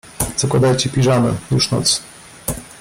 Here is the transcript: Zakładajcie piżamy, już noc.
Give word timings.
Zakładajcie 0.37 0.89
piżamy, 0.89 1.33
już 1.51 1.71
noc. 1.71 2.03